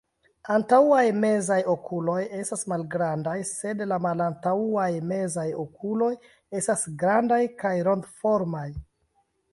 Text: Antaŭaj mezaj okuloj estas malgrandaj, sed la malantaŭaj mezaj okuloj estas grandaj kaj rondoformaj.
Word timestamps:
Antaŭaj 0.53 1.01
mezaj 1.23 1.57
okuloj 1.73 2.15
estas 2.37 2.63
malgrandaj, 2.73 3.35
sed 3.51 3.85
la 3.91 4.01
malantaŭaj 4.07 4.89
mezaj 5.13 5.47
okuloj 5.65 6.11
estas 6.63 6.91
grandaj 7.05 7.43
kaj 7.65 7.77
rondoformaj. 7.91 8.69